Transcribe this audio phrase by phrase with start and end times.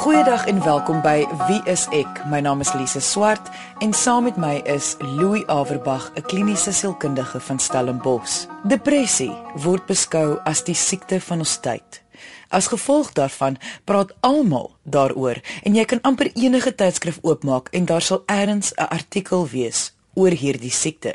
[0.00, 2.22] Goeiedag en welkom by Wie is ek?
[2.32, 3.50] My naam is Lise Swart
[3.84, 8.46] en saam met my is Louis Averbag, 'n kliniese sielkundige van Stellenbosch.
[8.64, 12.02] Depressie word beskou as die siekte van ons tyd.
[12.48, 18.02] As gevolg daarvan praat almal daaroor en jy kan amper enige tydskrif oopmaak en daar
[18.02, 21.14] sal eers 'n artikel wees oor hierdie siekte.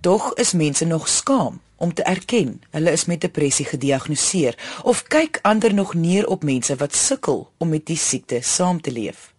[0.00, 5.38] Tog is mense nog skaam om te erken hulle is met depressie gediagnoseer of kyk
[5.42, 9.32] ander nog neer op mense wat sukkel om met die siekte saam te leef.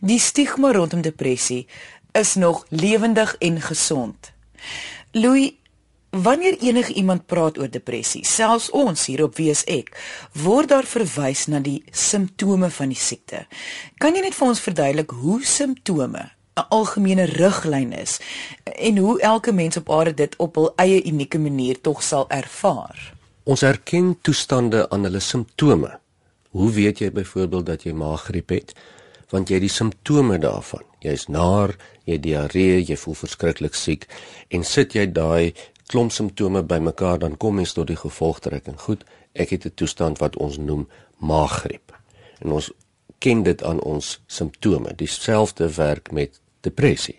[0.00, 1.66] Die stigma rondom depressie
[2.12, 4.32] is nog lewendig en gesond.
[5.10, 5.52] Louis,
[6.10, 9.94] wanneer enige iemand praat oor depressie, selfs ons hier op Wees ek,
[10.32, 13.46] word daar verwys na die simptome van die siekte.
[13.96, 18.20] Kan jy net vir ons verduidelik hoe simptome 'n algemene riglyn is
[18.64, 23.14] en hoe elke mens op aarde dit op hul eie unieke manier tog sal ervaar.
[23.42, 25.98] Ons erken toestande aan hulle simptome.
[26.50, 28.74] Hoe weet jy byvoorbeeld dat jy maaggriep het?
[29.30, 30.84] Want jy het die simptome daarvan.
[31.00, 31.72] Jy's naar,
[32.04, 34.06] jy diarree, jy voel verskriklik siek
[34.48, 35.54] en sit jy daai
[35.86, 38.78] klomp simptome bymekaar dan kom mens tot die gevolgtrekking.
[38.80, 41.96] Goed, ek het 'n toestand wat ons noem maaggriep.
[42.38, 42.70] En ons
[43.22, 44.94] ken dit aan ons simptome.
[44.98, 47.18] Dieselfde werk met depressie.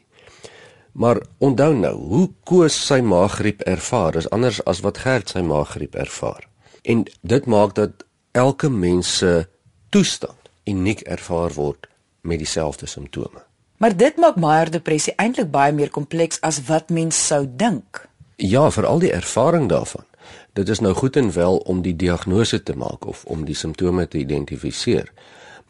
[0.93, 5.95] Maar onthou nou, hoe Koos sy maaggriep ervaar is anders as wat Gert sy maaggriep
[5.95, 6.45] ervaar.
[6.83, 9.47] En dit maak dat elke mens se
[9.89, 11.87] toestand uniek ervaar word
[12.21, 13.43] met dieselfde simptome.
[13.77, 18.05] Maar dit maak Meyer depressie eintlik baie meer kompleks as wat mens sou dink.
[18.35, 20.05] Ja, veral die ervaring daarvan.
[20.53, 24.07] Dit is nou goed en wel om die diagnose te maak of om die simptome
[24.07, 25.11] te identifiseer.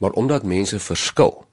[0.03, 1.45] Maar omdat mense verskil,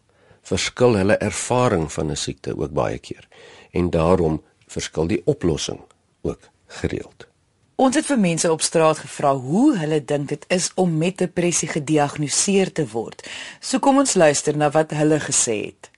[0.42, 3.28] verskil hulle ervaring van 'n siekte ook baie keer
[3.70, 5.80] en daarom verskil die oplossing
[6.22, 7.26] ook gereeld.
[7.74, 11.68] Ons het vir mense op straat gevra hoe hulle dink dit is om met depressie
[11.68, 13.28] gediagnoseer te word.
[13.60, 15.90] So kom ons luister na wat hulle gesê het.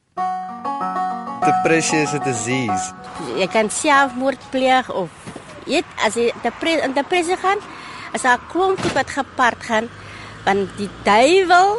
[1.41, 2.93] Depressie is 'n disease.
[3.37, 5.11] Jy kan selfmoord pleeg of
[5.67, 7.59] eet as jy depressie in depressie gaan,
[8.13, 9.89] as daar klomp goed wat gepaard gaan,
[10.45, 11.77] want die duiwel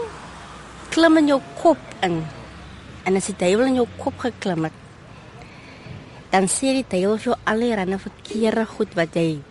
[0.93, 2.19] klim in jou kop in
[3.03, 4.75] en as die duiwel in jou kop geklim het,
[6.29, 9.41] dan sê die duiwel vir jou allerlei verkeerde goed wat jy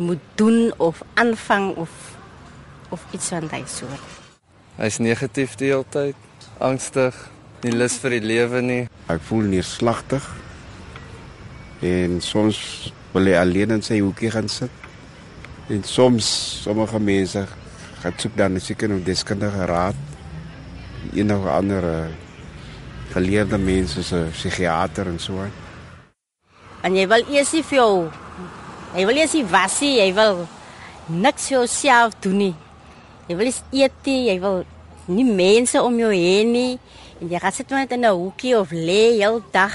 [0.00, 1.94] moet doen of aanvang of
[2.90, 4.18] of iets van daai soort.
[4.80, 6.18] Hy's negatief die hele tyd,
[6.58, 7.14] angstig,
[7.62, 8.82] nie lus vir die lewe nie.
[9.12, 10.26] Ek voel neerslagtig.
[11.86, 12.58] En soms
[13.14, 14.74] wil hy alleen in sy hoekie gaan sit.
[15.70, 16.26] En soms
[16.64, 17.46] sommige mense
[18.02, 20.09] gaan soek dan seker 'n deskundige raad.
[21.14, 22.10] Enige ander
[23.12, 25.46] geleerde mense so 'n psigiater en so.
[26.82, 28.10] En jy wil eers nie vir jou
[28.94, 30.46] jy wil eers nie was nie, jy wil
[31.08, 32.54] niks vir jouself doen nie.
[33.28, 34.64] Jy wil eet nie, jy wil
[35.06, 36.78] nie mense om jou hê nie
[37.20, 39.74] en jy gaan sit net in 'n hoekie of lê heel dag.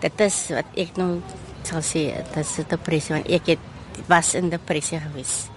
[0.00, 1.22] Dit is wat ek nou
[1.62, 3.58] sal sê, dit is depressie want ek het
[4.08, 5.48] was in depressie gewees.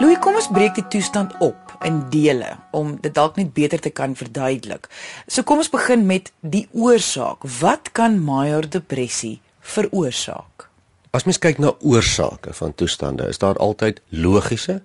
[0.00, 3.90] Louis, kom ons breek die toestand op in dele om dit dalk net beter te
[3.90, 4.88] kan verduidelik.
[5.26, 7.44] So kom ons begin met die oorsaak.
[7.60, 10.68] Wat kan major depressie veroorsaak?
[11.16, 14.82] As mens kyk na oorsake van toestande, is daar altyd logiese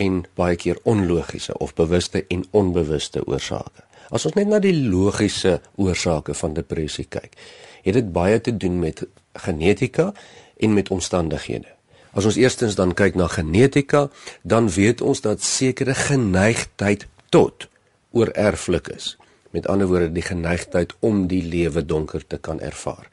[0.00, 3.82] en baie keer onlogiese of bewuste en onbewuste oorsake.
[4.10, 7.34] As ons net na die logiese oorsake van depressie kyk,
[7.82, 9.02] het dit baie te doen met
[9.42, 10.12] genetika
[10.56, 11.68] en met omstandighede.
[12.12, 14.08] As ons eerstens dan kyk na genetika,
[14.42, 17.68] dan weet ons dat sekere geneigtheid tot
[18.12, 19.16] oorerflik is.
[19.50, 23.08] Met ander woorde, die geneigtheid om die lewe donker te kan ervaar.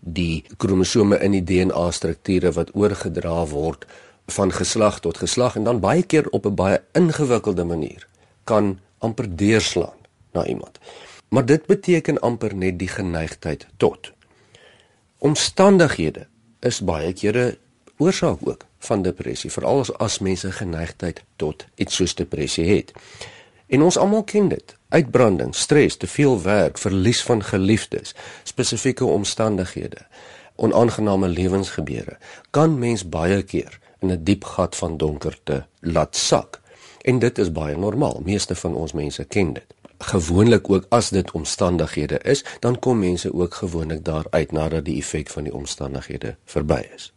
[0.00, 3.86] Die kromosome in die DNA-strukture wat oorgedra word
[4.32, 8.08] van geslag tot geslag en dan baie keer op 'n baie ingewikkelde manier
[8.44, 9.98] kan amper deurslaan
[10.32, 10.78] na iemand.
[11.28, 14.12] Maar dit beteken amper net die geneigtheid tot.
[15.18, 16.26] Omstandighede
[16.60, 17.58] is baie kere
[18.02, 22.92] oorsaak ook van depressie, veral as, as mense geneigtheid tot iets soos depressie het.
[23.72, 24.74] En ons almal ken dit.
[24.92, 28.14] Uitbranding, stres, te veel werk, verlies van geliefdes,
[28.44, 30.04] spesifieke omstandighede,
[30.60, 32.18] onaangename lewensgebeure
[32.50, 36.60] kan mens baie keer in 'n diep gat van donkerte laat sak.
[37.00, 38.20] En dit is baie normaal.
[38.24, 39.74] Meeste van ons mense ken dit.
[39.98, 45.28] Gewoonlik ook as dit omstandighede is, dan kom mense ook gewoonlik daaruit nadat die effek
[45.28, 47.12] van die omstandighede verby is.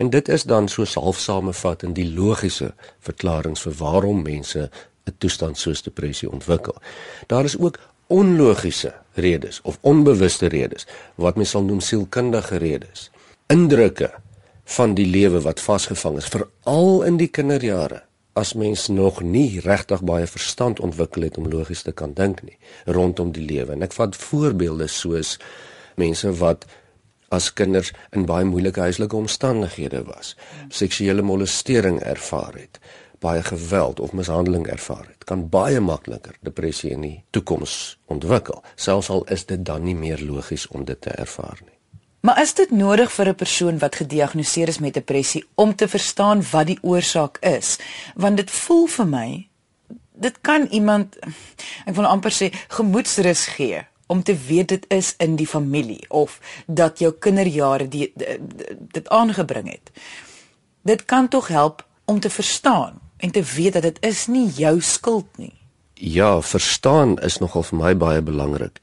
[0.00, 2.70] En dit is dan so half samevat in die logiese
[3.04, 4.70] verklaringe vir waarom mense
[5.04, 6.76] 'n toestand soos depressie ontwikkel.
[7.26, 13.10] Daar is ook onlogiese redes of onbewuste redes wat mens sal noem sielkundige redes.
[13.46, 14.10] Indrukke
[14.64, 18.02] van die lewe wat vasgevang is veral in die kinderjare
[18.32, 22.58] as mens nog nie regtig baie verstand ontwikkel het om logies te kan dink nie
[22.86, 23.72] rondom die lewe.
[23.72, 25.38] En ek vat voorbeelde soos
[25.94, 26.64] mense wat
[27.30, 30.34] as kinders in baie moeilike huislike omstandighede was,
[30.68, 32.80] seksuele molestering ervaar het,
[33.22, 39.10] baie geweld of mishandeling ervaar het, kan baie makliker depressie in die toekoms ontwikkel, selfs
[39.14, 41.76] al is dit dan nie meer logies om dit te ervaar nie.
[42.20, 46.42] Maar is dit nodig vir 'n persoon wat gediagnoseer is met depressie om te verstaan
[46.50, 47.78] wat die oorsaak is?
[48.14, 49.48] Want dit voel vir my
[50.20, 51.16] dit kan iemand
[51.86, 56.40] ek wil amper sê gemoedsrus gee om te weet dit is in die familie of
[56.66, 58.40] dat jou kinderjare die, dit,
[58.90, 59.92] dit aangebring het.
[60.82, 64.80] Dit kan tog help om te verstaan en te weet dat dit is nie jou
[64.80, 65.54] skuld nie.
[65.94, 68.80] Ja, verstaan is nogal vir my baie belangrik.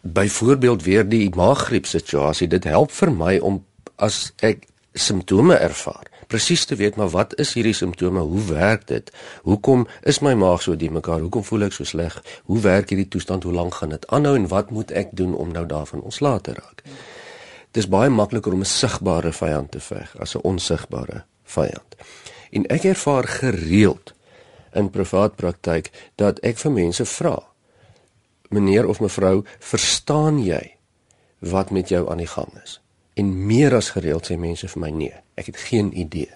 [0.00, 3.62] Byvoorbeeld weer die maaggriep situasie, dit help vir my om
[3.96, 8.20] as ek simptome ervaar, presies te weet maar wat is hierdie simptome?
[8.20, 9.12] Hoe werk dit?
[9.42, 11.20] Hoekom is my maag so die mekaar?
[11.20, 12.16] Hoekom voel ek so sleg?
[12.44, 13.42] Hoe werk hierdie toestand?
[13.42, 16.56] Hoe lank gaan dit aanhou en wat moet ek doen om nou daarvan ontslae te
[16.56, 16.82] raak?
[17.76, 21.96] Dit is baie makliker om 'n sigbare vyand te veg as 'n onsigbare vyand.
[22.50, 24.14] En ek ervaar gereeld
[24.72, 27.42] in privaat praktyk dat ek vir mense vra:
[28.48, 30.76] "Meneer of mevrou, verstaan jy
[31.38, 32.80] wat met jou aan die gang is?"
[33.16, 36.32] En meer as gereeld sê mense vir my: "Nee, ek het geen idee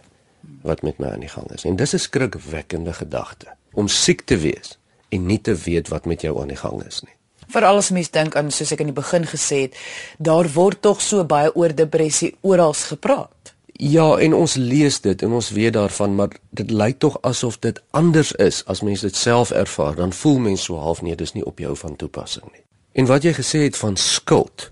[0.64, 4.36] wat met my aan die gang is." En dis 'n skrikwekkende gedagte om siek te
[4.36, 4.78] wees
[5.08, 7.14] en nie te weet wat met jou aan die gang is nie.
[7.48, 9.76] Veral as mens dink aan soos ek aan die begin gesê het,
[10.18, 13.54] daar word tog so baie oor depressie oral gepraat.
[13.80, 17.82] Ja, en ons lees dit en ons weet daarvan, maar dit lyk tog asof dit
[17.90, 19.96] anders is as mense dit self ervaar.
[19.96, 22.62] Dan voel mense so half nee, dis nie op jou van toepassing nie.
[22.92, 24.70] En wat jy gesê het van skuld.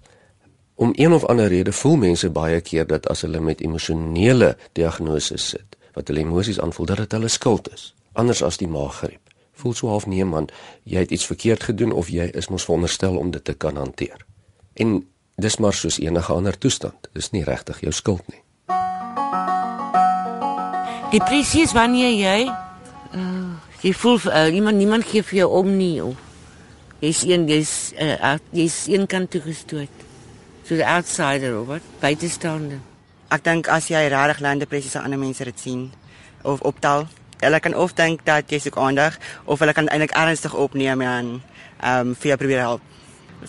[0.78, 5.48] Om een of ander rede voel mense baie keer dat as hulle met emosionele diagnoses
[5.48, 7.88] sit, wat hulle emosies aanvoel, dat dit hulle skuld is.
[8.12, 9.34] Anders as die maaggriep.
[9.58, 10.46] Voel so half nee man,
[10.86, 14.22] jy het iets verkeerd gedoen of jy is mos veronderstel om dit te kan hanteer.
[14.78, 15.00] En
[15.34, 17.10] dis maar soos enige ander toestand.
[17.12, 18.42] Dis nie regtig jou skuld nie.
[21.10, 23.50] Depressie is wanneer jy uh,
[23.82, 26.14] jy voel uh, niemand niemand gee vir jou om nie of
[27.02, 29.97] jy's een jy's uh, jy's een kant toe gestoot.
[30.68, 32.76] So the outsider of wat buitestaande.
[33.32, 35.86] Ek dink as jy regtig lande depressie se ander mense dit sien
[36.44, 37.06] of optel,
[37.40, 39.16] hulle kan of dink dat jy soek aandag
[39.48, 41.30] of hulle kan eintlik ernstig opneem en
[41.80, 42.82] ehm um, vir jou probeer help.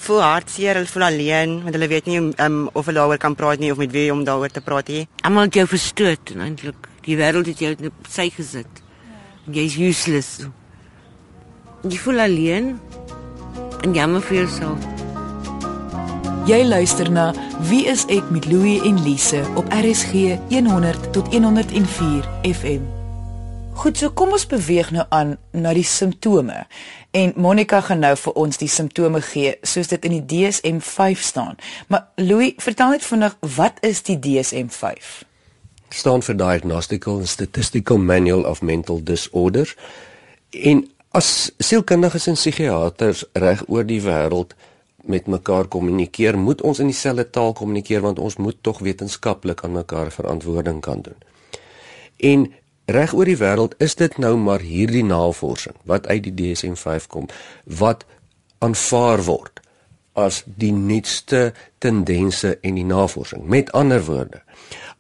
[0.06, 3.60] Voel hartseer, hulle voel alleen want hulle weet nie um, of hulle daaroor kan praat
[3.60, 5.04] nie of met wie om daaroor te praat nie.
[5.28, 8.80] Almal het jou verstoot eintlik die wêreld het jou net sy gesit.
[9.52, 10.48] Jy's useless.
[11.84, 12.72] Jy voel alleen
[13.84, 14.99] en jammer vir jouself.
[16.50, 17.28] Jy luister na
[17.70, 22.88] Wie is ek met Louie en Lise op RSG 100 tot 104 FM.
[23.78, 26.64] Goed, so kom ons beweeg nou aan na die simptome.
[27.14, 31.60] En Monica gaan nou vir ons die simptome gee soos dit in die DSM-5 staan.
[31.88, 35.12] Maar Louis, vertel net vinnig, wat is die DSM-5?
[35.94, 39.76] staan vir Diagnostical and Statistical Manual of Mental Disorders.
[40.50, 40.82] En
[41.14, 44.58] as sielkundiges en psigiaters reg oor die wêreld
[45.10, 49.78] met mekaar kommunikeer, moet ons in dieselfde taal kommunikeer want ons moet tog wetenskaplik aan
[49.78, 51.18] mekaar verantwoording kan doen.
[52.18, 52.48] En
[52.90, 57.28] reg oor die wêreld is dit nou maar hierdie navorsing wat uit die DSM-5 kom
[57.82, 58.06] wat
[58.66, 59.62] aanvaar word
[60.20, 61.50] as die nuutste
[61.80, 63.46] tendense en die navorsing.
[63.48, 64.42] Met ander woorde,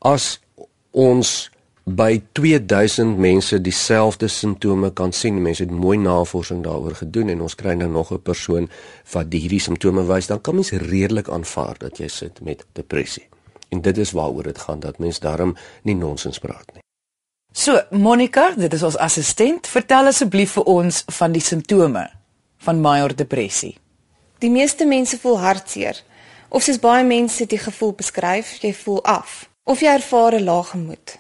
[0.06, 0.38] as
[0.92, 1.50] ons
[1.84, 5.42] by 2000 mense dieselfde simptome kan sien.
[5.42, 8.70] Mense het mooi navorsing daaroor gedoen en ons kry nou nog 'n persoon
[9.12, 13.28] wat hierdie simptome wys, dan kan mens redelik aanvaar dat jy sit met depressie.
[13.70, 16.82] En dit is waaroor dit gaan dat mens daarom nie nonsens praat nie.
[17.52, 19.68] So, Monica, dit is ons assistent.
[19.68, 22.10] Vertel asseblief vir ons van die simptome
[22.58, 23.78] van major depressie.
[24.40, 26.04] Die meeste mense voel hartseer.
[26.50, 30.64] Of soos baie mense dit gevoel beskryf, jy voel af of jy ervaar 'n lae
[30.64, 31.20] gemoed.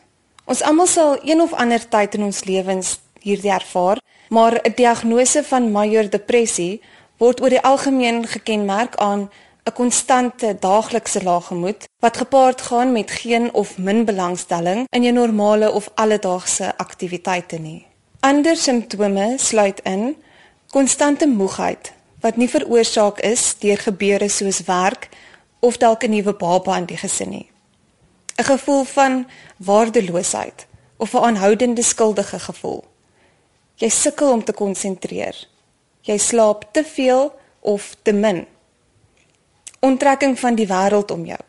[0.50, 4.00] Ons almal sal een of ander tyd in ons lewens hierdie ervaar,
[4.34, 6.82] maar 'n diagnose van major depressie
[7.18, 9.29] word oor die algemeen gekenmerk aan
[9.65, 15.13] 'n konstante daaglikse lae gemoed wat gepaard gaan met geen of min belangstelling in jou
[15.13, 17.86] normale of alledaagse aktiwiteite nie.
[18.20, 20.15] Ander simptome sluit in
[20.72, 25.10] konstante moegheid wat nie veroorsaak is deur gebeure soos werk
[25.60, 27.49] of dalk 'n nuwe baba in die gesin nie.
[28.39, 29.27] 'n gevoel van
[29.58, 30.67] waardeloosheid
[30.98, 32.84] of 'n aanhoudende skuldige gevoel.
[33.75, 35.48] Jy sukkel om te konsentreer.
[36.01, 38.48] Jy slaap te veel of te min.
[39.79, 41.39] Onttrekking van die wêreld om jou.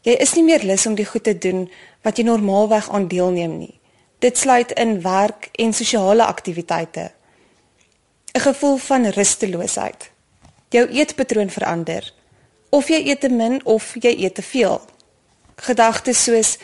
[0.00, 1.70] Jy is nie meer lus om die goed te doen
[2.02, 3.80] wat jy normaalweg aan deelneem nie.
[4.18, 7.12] Dit sluit in werk en sosiale aktiwiteite.
[8.32, 10.10] 'n Gevoel van rusteloosheid.
[10.68, 12.14] Jou eetpatroon verander.
[12.68, 14.80] Of jy eet te min of jy eet te veel.
[15.62, 16.56] Gedagtes soos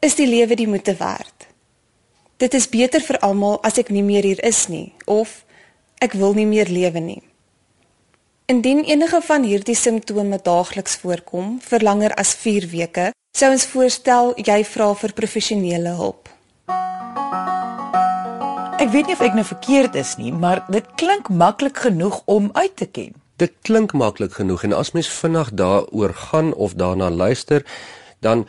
[0.00, 1.44] is die lewe die moeite werd?
[2.40, 5.42] Dit is beter vir almal as ek nie meer hier is nie of
[6.00, 7.20] ek wil nie meer lewe nie.
[8.48, 14.32] Indien enige van hierdie simptome daagliks voorkom vir langer as 4 weke, sou ons voorstel
[14.40, 16.32] jy vra vir professionele hulp.
[18.80, 22.48] Ek weet nie of ek nou verkeerd is nie, maar dit klink maklik genoeg om
[22.56, 23.12] uit te ken.
[23.36, 27.60] Dit klink maklik genoeg en as mens vinnig daaroor gaan of daarna luister,
[28.20, 28.46] dan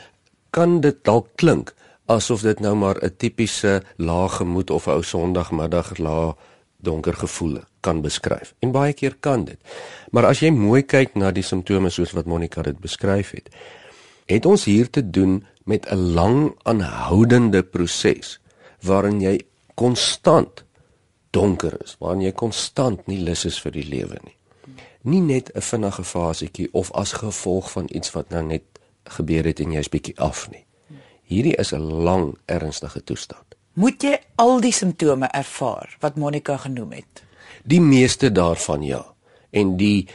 [0.50, 1.74] kan dit dalk klink
[2.08, 6.36] asof dit nou maar 'n tipiese lae gemoed of 'n ou Sondagmiddag lae
[6.78, 8.54] donker gevoel kan beskryf.
[8.60, 9.60] En baie keer kan dit.
[10.12, 13.50] Maar as jy mooi kyk na die simptome soos wat Monica dit beskryf het,
[14.26, 18.40] het ons hier te doen met 'n lang aanhoudende proses
[18.82, 19.42] waarin jy
[19.76, 20.64] konstant
[21.32, 24.38] donker is, waarin jy konstant nie lus is vir die lewe nie.
[25.02, 28.64] Nie net 'n vinnige fasetjie of as gevolg van iets wat nou net
[29.10, 30.66] gebeur het en jy's bietjie af nie.
[31.28, 33.56] Hierdie is 'n lang ernstige toestand.
[33.74, 37.24] Moet jy al die simptome ervaar wat Monica genoem het?
[37.64, 39.06] Die meeste daarvan ja.
[39.50, 40.08] En die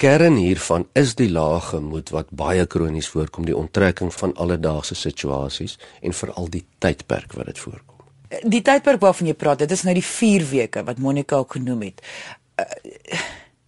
[0.00, 5.78] kern hiervan is die lae gemoed wat baie kronies voorkom, die onttrekking van alledaagse situasies
[6.00, 7.96] en veral die tydperk wat dit voorkom.
[8.48, 11.82] Die tydperk waarvan jy praat, dit is nou die 4 weke wat Monica ook genoem
[11.90, 12.00] het.
[12.56, 12.64] Uh,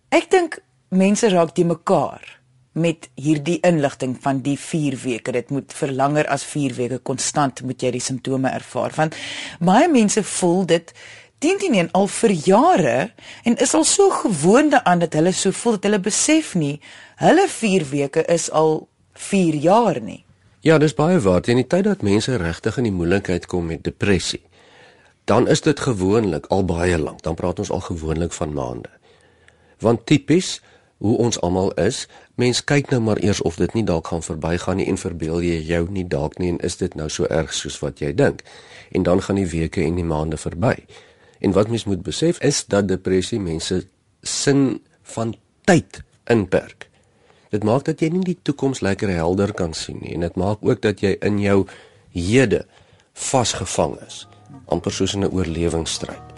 [0.09, 0.59] ek dink
[0.89, 2.39] mense raak die mekaar
[2.73, 5.33] met hierdie inligting van die 4 weke.
[5.33, 8.95] Dit moet vir langer as 4 weke konstant moet jy die simptome ervaar.
[8.97, 9.17] Want
[9.61, 10.95] baie mense voel dit
[11.43, 12.97] dien dit nie al vir jare
[13.45, 16.81] en is al so gewoond daaraan dat hulle so voel dat hulle besef nie
[17.23, 20.25] hulle 4 weke is al 4 jaar nie.
[20.63, 21.43] Ja, dis baie waar.
[21.51, 24.43] In die tyd dat mense regtig in die moeilikheid kom met depressie,
[25.27, 27.23] dan is dit gewoonlik al baie lank.
[27.23, 28.91] Dan praat ons al gewoonlik van maande.
[29.83, 30.61] Want tipies
[31.03, 32.07] hoe ons almal is,
[32.43, 35.59] mens kyk nou maar eers of dit nie dalk gaan verbygaan nie en verbeel jy
[35.69, 38.43] jou nie dalk nie en is dit nou so erg soos wat jy dink.
[38.91, 40.75] En dan gaan die weke en die maande verby.
[41.43, 43.85] En wat mens moet besef is dat depressie mense
[44.23, 44.81] sin
[45.15, 45.37] van
[45.69, 46.89] tyd inperk.
[47.53, 50.63] Dit maak dat jy nie die toekoms lekker helder kan sien nie en dit maak
[50.65, 51.59] ook dat jy in jou
[52.17, 52.65] hede
[53.13, 54.27] vasgevang is,
[54.73, 56.33] amper soos in 'n oorlewingsstryd.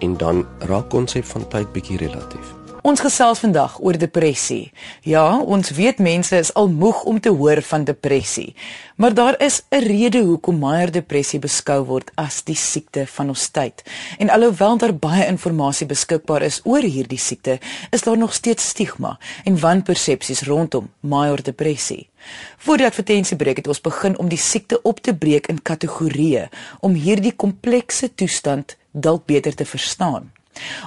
[0.00, 2.65] En dan raak konsep van tyd bietjie relatief.
[2.86, 4.68] Ons gesels vandag oor depressie.
[5.02, 8.52] Ja, ons weet mense is al moeg om te hoor van depressie.
[8.94, 13.48] Maar daar is 'n rede hoekom Meyer depressie beskou word as die siekte van ons
[13.48, 13.82] tyd.
[14.18, 17.58] En alhoewel daar baie inligting beskikbaar is oor hierdie siekte,
[17.90, 22.08] is daar nog steeds stigma en wanpersepsies rondom Meyer depressie.
[22.56, 26.48] Voor die advertensiebreek het ons begin om die siekte op te breek in kategorieë
[26.80, 30.30] om hierdie komplekse toestand dalk beter te verstaan.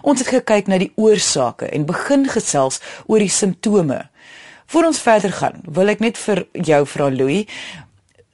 [0.01, 4.03] Ons het gekyk na die oorsake en begin gesels oor die simptome.
[4.69, 7.47] Voor ons verder gaan, wil ek net vir jou vra Louis,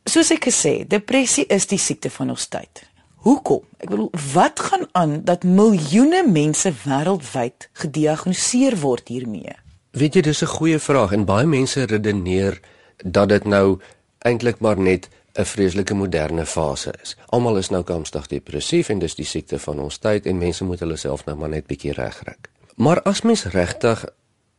[0.06, 2.84] soos ek gesê, depressie is die siekte van ons tyd.
[3.26, 3.64] Hoekom?
[3.82, 9.56] Ek bedoel, wat gaan aan dat miljoene mense wêreldwyd gediagnoseer word hiermee?
[9.98, 12.60] Weet jy, dis 'n goeie vraag en baie mense redeneer
[13.04, 13.80] dat dit nou
[14.20, 17.16] eintlik maar net 'n vreeslike moderne fase is.
[17.26, 20.80] Almal is nou kamstig depressief en dis die siekte van ons tyd en mense moet
[20.80, 22.36] hulle self nou maar net bietjie regkry.
[22.76, 24.06] Maar as mens regtig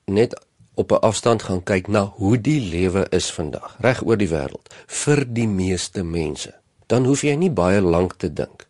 [0.05, 0.37] net
[0.75, 4.75] op 'n afstand gaan kyk na hoe die lewe is vandag reg oor die wêreld
[4.87, 6.55] vir die meeste mense,
[6.87, 8.67] dan hoef jy nie baie lank te dink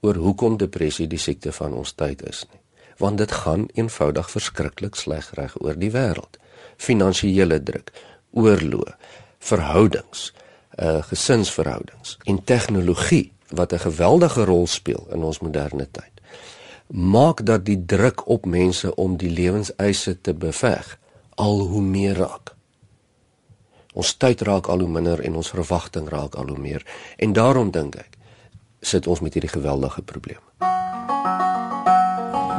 [0.00, 2.60] oor hoekom depressie die siekte van ons tyd is nie,
[2.98, 6.38] want dit gaan eenvoudig verskriklik sleg reg oor die wêreld.
[6.76, 7.92] Finansiële druk,
[8.30, 8.96] oorlog,
[9.38, 10.32] verhoudings,
[10.82, 16.16] uh gesinsverhoudings en tegnologie wat 'n geweldige rol speel in ons moderne tyd
[16.86, 20.98] maak dat die druk op mense om die lewenseise te beveg
[21.34, 22.54] al hoe meer raak.
[23.92, 26.84] Ons tyd raak al hoe minder en ons verwagting raak al hoe meer
[27.16, 28.16] en daarom dink ek
[28.80, 30.42] sit ons met hierdie geweldige probleem.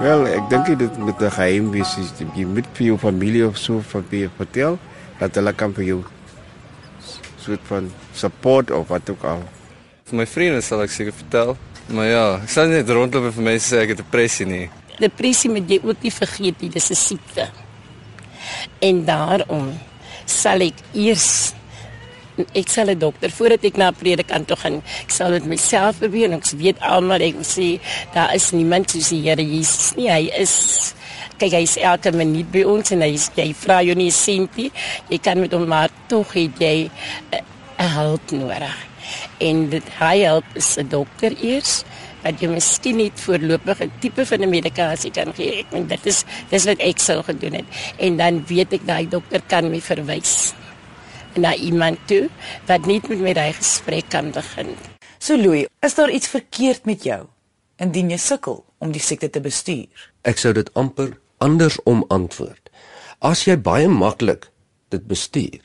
[0.01, 1.95] Wel, ek dink dit met 'n geheim wees
[2.35, 4.77] jy moet vir jou familie of so wie vertel
[5.19, 6.03] dat hulle kan vir jou
[7.47, 9.43] soort van support of wat ook al.
[10.07, 11.55] Vir my vriende sal ek seker vertel,
[11.91, 14.65] maar ja, ek sal net rondloop en vir mense sê ek het depressie nie.
[14.97, 17.49] Depressie moet jy ook nie vergeet nie, dis 'n siekte.
[18.81, 19.71] En daarom
[20.25, 21.53] sal ek eers
[22.53, 24.81] ek sal 'n dokter voordat ek na 'n predikant toe gaan.
[25.03, 27.79] Ek sal dit myself probeer en ek weet almal ek sê
[28.13, 30.09] daar is niemand soos die Here Jesus nie.
[30.09, 30.93] Hy is
[31.37, 34.71] kyk hy is elke minuut by ons en hy is, jy vra jou nie sentie
[35.09, 37.43] jy kan met hom maar tog het jy 'n
[37.79, 38.87] uh, hulp nodig
[39.39, 41.83] En dit hy help is 'n dokter eers
[42.23, 45.59] dat jy miskien nie voorlopig 'n tipe van 'n medikasie kan gee.
[45.59, 47.65] Ek meen dit is dis wat ek sou gedoen het.
[47.97, 50.53] En dan weet ek daai dokter kan my verwys
[51.37, 52.29] na iemand toe
[52.67, 54.75] wat net met my daai gesprek kan begin.
[55.19, 57.25] So Louis, is daar iets verkeerd met jou
[57.77, 59.87] indien jy sukkel om die siekte te bestuur?
[60.21, 62.69] Ek sou dit amper andersom antwoord.
[63.19, 64.49] As jy baie maklik
[64.93, 65.61] dit bestuur,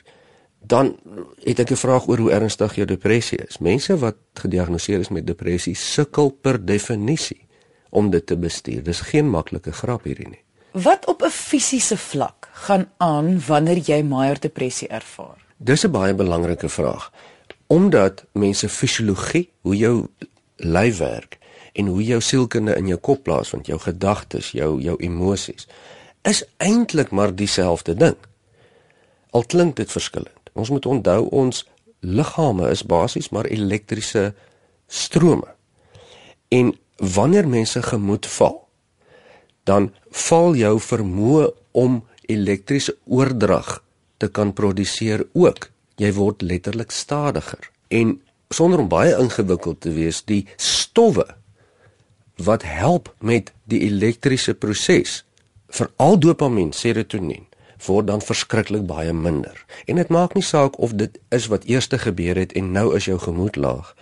[0.63, 0.95] dan
[1.43, 3.59] het ek 'n vraag oor hoe ernstig jou depressie is.
[3.59, 7.47] Mense wat gediagnoseer is met depressie sukkel per definisie
[7.89, 8.83] om dit te bestuur.
[8.83, 10.43] Dis geen maklike grap hierdie nie.
[10.71, 15.42] Wat op 'n fisiese vlak gaan aan wanneer jy Meyer depressie ervaar?
[15.63, 17.11] Dis 'n baie belangrike vraag.
[17.67, 20.07] Omdat mense fisiologie, hoe jou
[20.55, 21.37] lyf werk
[21.73, 25.67] en hoe jou sielkunde in jou kop plaasvind, jou gedagtes, jou jou emosies,
[26.21, 28.15] is eintlik maar dieselfde ding.
[29.29, 30.49] Al klink dit verskillend.
[30.53, 31.67] Ons moet onthou ons
[31.99, 34.33] liggame is basies maar elektriese
[34.87, 35.55] strome.
[36.47, 38.67] En wanneer mense gemoed val,
[39.63, 43.83] dan val jou vermoë om elektriese oordrag
[44.17, 45.69] te kan produseer ook.
[45.95, 47.69] Jy word letterlik stadiger.
[47.87, 51.25] En sonder om baie ingewikkeld te wees, die stowwe
[52.35, 55.21] wat help met die elektriese proses,
[55.67, 57.45] veral dopamien, serotonien,
[57.85, 59.65] word dan verskriklik baie minder.
[59.85, 63.05] En dit maak nie saak of dit is wat eers gebeur het en nou is
[63.05, 63.95] jou gemoed laag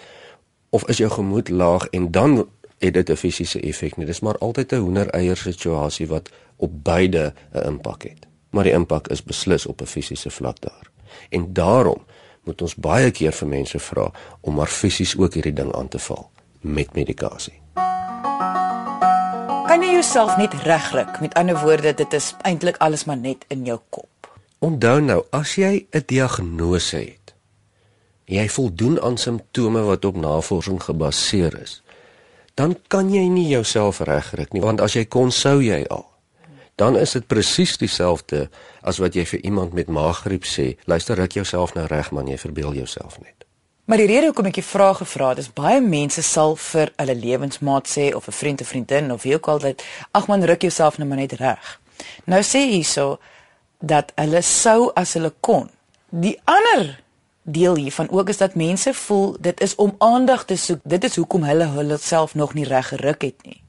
[0.71, 2.47] of is jou gemoed laag en dan
[2.79, 4.05] het dit 'n fisiese effek nie.
[4.05, 8.30] Dis maar altyd 'n hoender-eier situasie wat op beide 'n impak het.
[8.51, 10.91] Maar die impak is beslis op 'n fisiese vlak daar.
[11.29, 12.05] En daarom
[12.43, 15.99] moet ons baie keer vir mense vra om maar fisies ook hierdie ding aan te
[15.99, 16.29] val
[16.61, 17.61] met medikasie.
[19.67, 21.19] Kan jy jouself net regryk?
[21.21, 24.27] Met ander woorde, dit is eintlik alles maar net in jou kop.
[24.59, 27.33] Onthou nou, as jy 'n diagnose het,
[28.25, 31.81] jy voldoen aan simptome wat op navorsing gebaseer is,
[32.53, 36.10] dan kan jy nie jouself regryk nie, want as jy kon sou jy al.
[36.81, 38.47] Dan is dit presies dieselfde
[38.81, 42.39] as wat jy vir iemand met maaggriep sê, luister, ruk jouself nou reg man, jy
[42.41, 43.45] verbeel jouself net.
[43.85, 47.15] Maar die rede hoekom ek die vraag gevra het, is baie mense sal vir hulle
[47.21, 50.61] lewensmaat sê of 'n vriend of vriendin of wie ook al dit, ag man, ruk
[50.61, 51.79] jouself nou maar net reg.
[52.25, 53.19] Nou sê hierso
[53.79, 55.69] dat hulle sou as hulle kon.
[56.09, 57.03] Die ander
[57.43, 60.79] deel hiervan ook is dat mense voel dit is om aandag te soek.
[60.83, 63.61] Dit is hoekom hulle hulle self nog nie reg geruk het nie.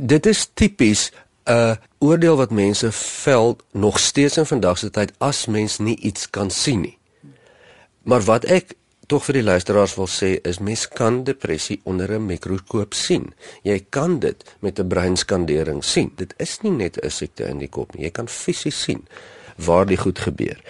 [0.00, 1.10] Dit is tipies
[1.46, 6.30] 'n oordeel wat mense vel nog steeds in vandag se tyd as mens nie iets
[6.30, 6.98] kan sien nie.
[8.02, 8.74] Maar wat ek
[9.06, 13.34] tog vir die luisteraars wil sê is mens kan depressie onder 'n mikroskoop sien.
[13.62, 16.12] Jy kan dit met 'n breinskandering sien.
[16.16, 18.04] Dit is nie net 'n siekte in die kop nie.
[18.04, 19.06] Jy kan fisies sien
[19.56, 20.60] waar die goed gebeur.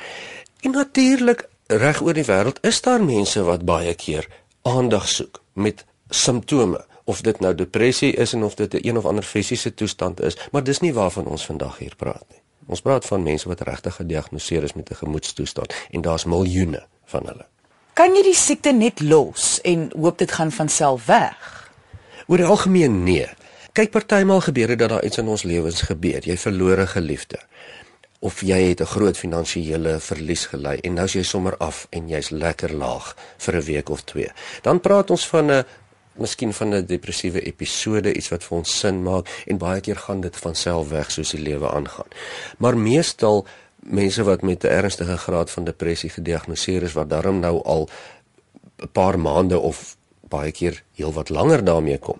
[0.60, 4.28] En natuurlik reg oor die wêreld is daar mense wat baie keer
[4.62, 9.04] aandag soek met simptome of dit nou depressie is en of dit 'n een of
[9.04, 12.40] ander fisiese toestand is, maar dis nie waarvan ons vandag hier praat nie.
[12.66, 17.26] Ons praat van mense wat regtig gediagnoseer is met 'n gemoedstoestand en daar's miljoene van
[17.26, 17.46] hulle.
[17.92, 21.70] Kan jy die siekte net los en hoop dit gaan van self weg?
[22.26, 23.28] Oor die algemeen nee.
[23.72, 26.20] Kyk partymal gebeur dit dat daar iets in ons lewens gebeur.
[26.24, 27.38] Jy verloor 'n geliefde
[28.24, 32.08] of jy het 'n groot finansiële verlies gely en nou is jy sommer af en
[32.08, 34.30] jy's lekker laag vir 'n week of twee.
[34.62, 35.64] Dan praat ons van 'n
[36.16, 40.20] miskien van 'n depressiewe episode, iets wat vir ons sin maak en baie keer gaan
[40.20, 42.08] dit van self weg soos die lewe aangaan.
[42.58, 43.46] Maar meestal
[43.76, 47.88] mense wat met 'n ernstige graad van depressie gediagnoseer is wat daarom nou al
[48.78, 49.96] 'n paar maande of
[50.28, 52.18] baie keer heelwat langer daarmee kom.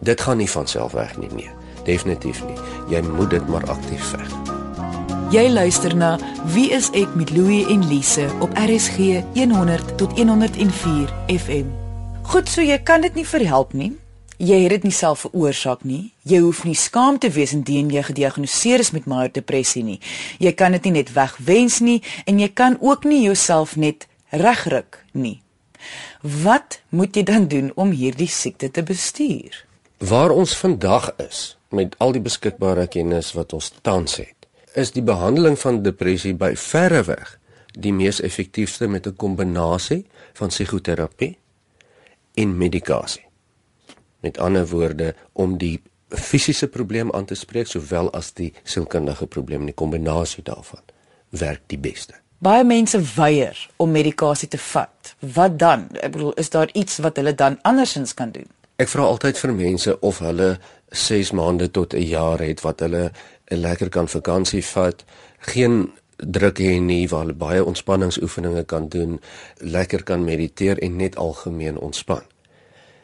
[0.00, 1.50] Dit gaan nie van self weg nie nee,
[1.84, 2.56] definitief nie.
[2.88, 4.30] Jy moet dit maar aktief veg.
[5.30, 11.08] Jy luister na Wie is ek met Louie en Lise op RSG 100 tot 104
[11.26, 11.89] FM.
[12.30, 13.88] Goed, so jy kan dit nie verhelp nie.
[14.38, 16.12] Jy het dit nie self veroorsaak nie.
[16.30, 19.96] Jy hoef nie skaam te wees indien jy gediagnoseer is met major depressie nie.
[20.38, 21.96] Jy kan dit nie net wegwens nie
[22.30, 25.40] en jy kan ook nie jouself net regruk nie.
[26.22, 29.64] Wat moet jy dan doen om hierdie siekte te bestuur?
[29.98, 34.46] Waar ons vandag is met al die beskikbare kennis wat ons tans het,
[34.78, 37.34] is die behandeling van depressie by verre weg
[37.74, 40.04] die mees effektiefste met 'n kombinasie
[40.38, 41.34] van psigoterapie
[42.40, 43.26] en medikasie.
[44.24, 49.68] Met ander woorde om die fisiese probleem aan te spreek sowel as die sielkundige probleem,
[49.68, 50.82] die kombinasie daarvan
[51.30, 52.16] werk die beste.
[52.40, 55.14] Baie mense weier om medikasie te vat.
[55.20, 55.86] Wat dan?
[56.00, 58.48] Ek bedoel, is daar iets wat hulle dan andersins kan doen?
[58.80, 60.54] Ek vra altyd vir mense of hulle
[60.90, 63.12] 6 maande tot 'n jaar het wat hulle
[63.50, 65.04] 'n lekker kan vakansie vat,
[65.38, 69.20] geen druk hê nie, waar hulle baie ontspanningsoefeninge kan doen,
[69.58, 72.22] lekker kan mediteer en net algemeen ontspan.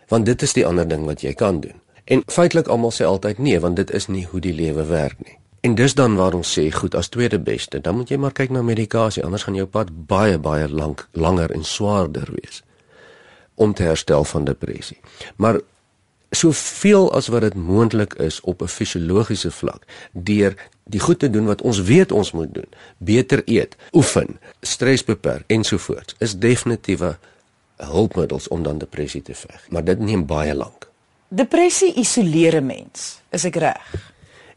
[0.09, 1.81] Want dit is die ander ding wat jy kan doen.
[2.05, 5.39] En feitelik almal sê altyd nee, want dit is nie hoe die lewe werk nie.
[5.67, 8.53] En dis dan waar ons sê goed as tweede beste, dan moet jy maar kyk
[8.55, 12.63] na medikasie, anders gaan jou pad baie baie lank langer en swaarder wees
[13.57, 14.99] om te herstel van depressie.
[15.37, 15.59] Maar
[16.31, 21.47] soveel as wat dit moontlik is op 'n fisiologiese vlak deur die goed te doen
[21.47, 22.69] wat ons weet ons moet doen.
[22.99, 27.19] Beter eet, oefen, stres beperk ensovoorts is definitiewe
[27.77, 30.89] hulpmiddels om dan depressie te veg, maar dit neem baie lank.
[31.29, 34.13] Depressie isoleer 'n mens, is ek reg?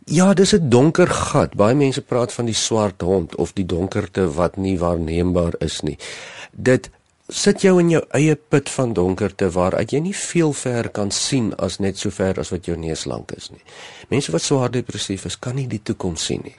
[0.06, 1.54] Ja, dis 'n donker gat.
[1.54, 5.98] Baie mense praat van die swart hond of die donkerte wat nie waarneembaar is nie.
[6.52, 6.90] Dit
[7.28, 11.54] sit jou in jou eie put van donkerte waaruit jy nie veel ver kan sien
[11.58, 13.62] as net so ver as wat jou neus lank is nie.
[14.10, 16.56] Mense wat swaar depressief is, kan nie die toekoms sien nie.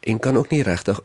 [0.00, 1.00] En kan ook nie regtig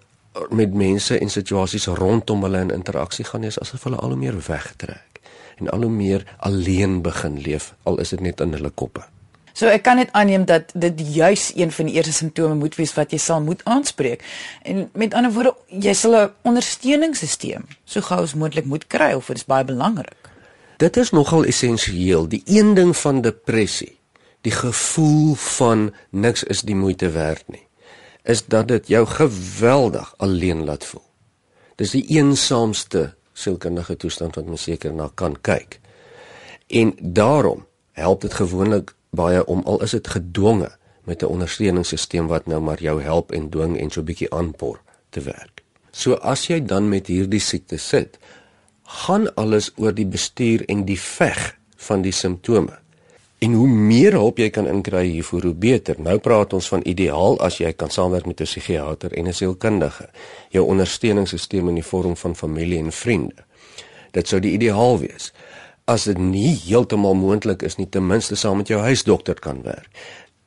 [0.50, 4.40] met mense en situasies rondom hulle in interaksie gaan nie asof hulle al hoe meer
[4.48, 5.22] wegtrek
[5.56, 9.06] en al hoe meer alleen begin leef al is dit net in hulle koppe.
[9.56, 12.92] So ek kan net aanneem dat dit juis een van die eerste simptome moet wees
[12.98, 14.24] wat jy sal moet aanspreek.
[14.68, 19.28] En met ander woorde, jy sal 'n ondersteuningssisteem so gou as moontlik moet kry of
[19.28, 20.30] dit is baie belangrik.
[20.78, 22.28] Dit is nogal essensieel.
[22.28, 23.98] Die een ding van depressie,
[24.42, 27.65] die gevoel van niks is die moeite werd nie,
[28.26, 31.04] is dat dit jou geweldig alleen laat voel.
[31.76, 35.80] Dis die eensaamste sielkundige toestand wat mens seker na kan kyk.
[36.68, 40.72] En daarom help dit gewoonlik baie om al is dit gedwonge
[41.04, 44.82] met 'n ondersteuningssisteem wat nou maar jou help en dwing en so 'n bietjie aanpor
[45.10, 45.64] te werk.
[45.92, 48.18] So as jy dan met hierdie siekte sit,
[48.84, 52.80] gaan alles oor die bestuur en die veg van die simptome.
[53.40, 55.96] En hoe meer hulp jy kan inkry hiervoor, hoe beter.
[56.02, 60.10] Nou praat ons van ideaal as jy kan saamwerk met 'n psigiater en 'n sielkundige.
[60.50, 63.46] Jou ondersteuningssisteem in die vorm van familie en vriende.
[64.12, 65.34] Dit sou die ideaal wees
[65.86, 69.90] as dit nie heeltemal moontlik is nie, ten minste saam met jou huisdokter kan werk.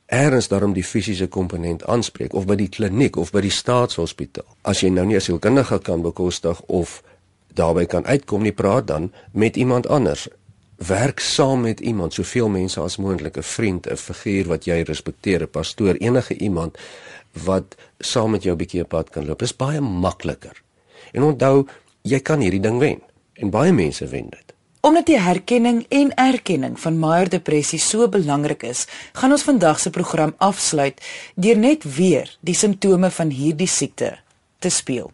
[0.05, 4.47] Erns daarom die fisiese komponent aanspreek of by die kliniek of by die staatshospitaal.
[4.67, 7.03] As jy nou nie 'n sielkundige kan bekostig of
[7.53, 10.27] daarbey kan uitkom nie, praat dan met iemand anders.
[10.87, 15.41] Werk saam met iemand, soveel mense as moontlik, 'n vriend, 'n figuur wat jy respekteer,
[15.41, 16.77] 'n pastoor, enige iemand
[17.43, 19.39] wat saam met jou 'n bietjie op pad kan loop.
[19.39, 20.61] Dit is baie makliker.
[21.11, 21.67] En onthou,
[22.01, 23.01] jy kan hierdie ding wen
[23.33, 24.53] en baie mense wen dit.
[24.81, 29.89] Omdat die herkenning en erkenning van Meyer depressie so belangrik is, gaan ons vandag se
[29.89, 31.01] program afsluit
[31.35, 34.17] deur net weer die simptome van hierdie siekte
[34.59, 35.11] te speel.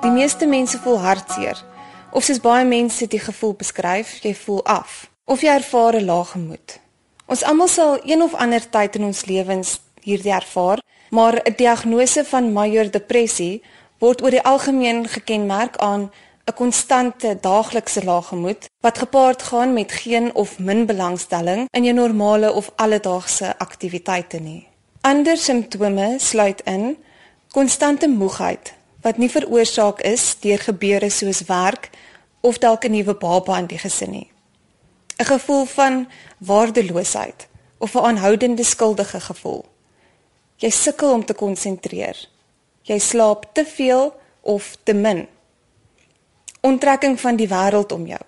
[0.00, 1.69] Die meeste mense voel hartseer.
[2.12, 6.24] Of soos baie mense die gevoel beskryf, jy voel af of jy ervaar 'n lae
[6.24, 6.80] gemoed.
[7.26, 12.24] Ons almal sal een of ander tyd in ons lewens hierdie ervaar, maar 'n diagnose
[12.24, 13.62] van Meyer depressie
[13.98, 16.10] word oor die algemeen gekenmerk aan
[16.46, 21.94] 'n konstante daaglikse lae gemoed wat gepaard gaan met geen of min belangstelling in jou
[21.94, 24.66] normale of alledaagse aktiwiteite nie.
[25.00, 26.96] Ander simptome sluit in
[27.50, 31.90] konstante moegheid wat nie veroorsaak is deur gebeure soos werk
[32.40, 34.30] of dalk 'n nuwe baba in die gesin nie.
[35.18, 36.08] 'n Gevoel van
[36.38, 39.64] waardeloosheid of 'n aanhoudende skuldige gevoel.
[40.56, 42.28] Jy sukkel om te konsentreer.
[42.82, 45.28] Jy slaap te veel of te min
[46.60, 48.20] onttrekking van die wêreld om jou.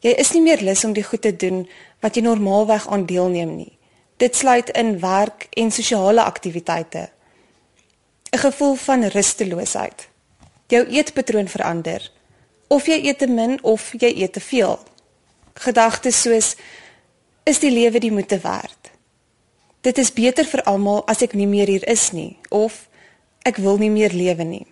[0.00, 1.64] Jy is nie meer lus om die goed te doen
[2.00, 3.72] wat jy normaalweg aan deelneem nie.
[4.20, 7.10] Dit sluit in werk en sosiale aktiwiteite.
[8.32, 10.08] 'n Gevoel van rusteloosheid.
[10.70, 12.04] Jou eetpatroon verander.
[12.70, 14.76] Of jy eet te min of jy eet te veel.
[15.58, 16.52] Gedagtes soos
[17.42, 18.92] is die lewe die moeite werd?
[19.82, 22.84] Dit is beter vir almal as ek nie meer hier is nie of
[23.42, 24.66] ek wil nie meer lewe nie.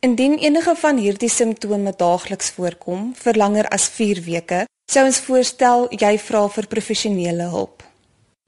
[0.00, 5.88] Indien enige van hierdie simptome daagliks voorkom vir langer as 4 weke, sou ons voorstel
[5.92, 7.84] jy vra vir professionele hulp.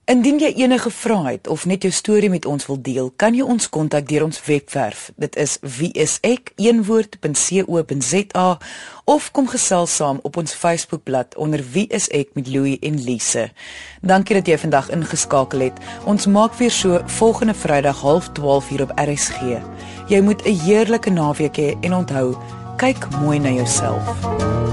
[0.05, 3.45] Indien jy enige vrae het of net jou storie met ons wil deel, kan jy
[3.47, 5.15] ons kontak deur ons webwerf.
[5.15, 6.59] Dit is wieisek.co.za
[9.05, 13.51] of kom gesels saam op ons Facebookblad onder wieisek met Louie en Lise.
[14.03, 15.79] Dankie dat jy vandag ingeskakel het.
[16.03, 19.39] Ons maak weer so volgende Vrydag 12:30 hier op RSG.
[20.09, 22.37] Jy moet 'n heerlike naweek hê en onthou,
[22.77, 24.72] kyk mooi na jouself.